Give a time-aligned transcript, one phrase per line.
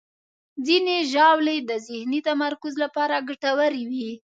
[0.65, 4.11] ځینې ژاولې د ذهني تمرکز لپاره ګټورې وي.